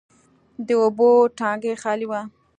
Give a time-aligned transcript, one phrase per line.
[0.65, 2.13] د اوبو ټانکي خالي و.